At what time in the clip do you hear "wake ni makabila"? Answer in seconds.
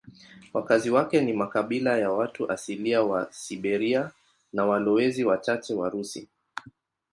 0.89-1.97